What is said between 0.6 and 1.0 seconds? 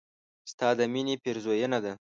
د